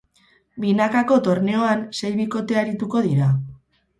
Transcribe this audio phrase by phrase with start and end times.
[0.63, 3.31] Binakako torneoan sei bikotearituko dira.